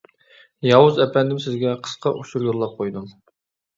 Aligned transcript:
ياۋۇز 0.69 0.97
ئەپەندىم 1.03 1.43
سىزگە 1.45 1.75
قىسقا 1.89 2.15
ئۇچۇر 2.23 2.47
يوللاپ 2.51 2.77
قويدۇم. 2.81 3.07